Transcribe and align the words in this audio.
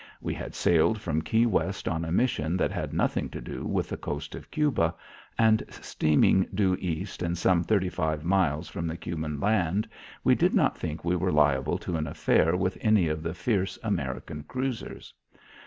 We 0.19 0.33
had 0.33 0.55
sailed 0.55 0.99
from 0.99 1.21
Key 1.21 1.45
West 1.45 1.87
on 1.87 2.03
a 2.05 2.11
mission 2.11 2.57
that 2.57 2.71
had 2.71 2.91
nothing 2.91 3.29
to 3.29 3.39
do 3.39 3.65
with 3.67 3.87
the 3.87 3.97
coast 3.97 4.33
of 4.33 4.49
Cuba, 4.49 4.95
and 5.37 5.61
steaming 5.69 6.47
due 6.55 6.75
east 6.79 7.21
and 7.21 7.37
some 7.37 7.63
thirty 7.63 7.87
five 7.87 8.23
miles 8.25 8.67
from 8.67 8.87
the 8.87 8.97
Cuban 8.97 9.39
land, 9.39 9.87
we 10.23 10.33
did 10.33 10.55
not 10.55 10.75
think 10.75 11.05
we 11.05 11.15
were 11.15 11.31
liable 11.31 11.77
to 11.77 11.97
an 11.97 12.07
affair 12.07 12.57
with 12.57 12.79
any 12.81 13.09
of 13.09 13.21
the 13.21 13.35
fierce 13.35 13.77
American 13.83 14.41
cruisers. 14.41 15.13